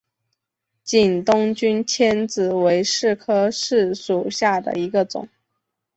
[0.83, 5.29] 景东君迁子为柿科柿属下的一个种。